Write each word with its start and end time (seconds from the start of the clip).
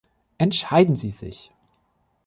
Entscheiden 0.39 0.95
Sie 0.95 1.11
sich. 1.11 1.51